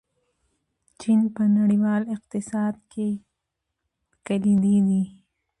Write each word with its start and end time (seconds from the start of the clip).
چین 0.99 1.19
په 1.35 1.43
نړیوال 1.57 2.03
اقتصاد 2.15 2.75
کې 2.91 3.07
کلیدي 4.25 4.77
دی. 4.87 5.03